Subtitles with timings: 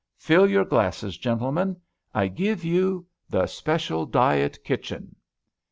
[0.17, 1.79] Fill your glasses, gentlemen;
[2.11, 5.15] I give you 'the Special Diet Kitchen.'"